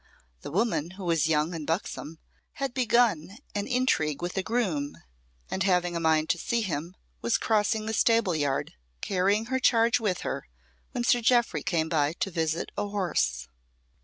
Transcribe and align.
The 0.41 0.49
woman, 0.49 0.93
who 0.97 1.05
was 1.05 1.27
young 1.27 1.53
and 1.53 1.67
buxom, 1.67 2.17
had 2.53 2.73
begun 2.73 3.37
an 3.53 3.67
intrigue 3.67 4.19
with 4.19 4.35
a 4.35 4.41
groom, 4.41 4.97
and 5.51 5.61
having 5.61 5.95
a 5.95 5.99
mind 5.99 6.27
to 6.31 6.39
see 6.39 6.61
him, 6.61 6.95
was 7.21 7.37
crossing 7.37 7.85
the 7.85 7.93
stable 7.93 8.33
yard, 8.35 8.73
carrying 9.01 9.45
her 9.53 9.59
charge 9.59 9.99
with 9.99 10.21
her, 10.21 10.47
when 10.91 11.03
Sir 11.03 11.21
Jeoffry 11.21 11.61
came 11.61 11.87
by 11.87 12.13
to 12.13 12.31
visit 12.31 12.71
a 12.75 12.87
horse. 12.87 13.47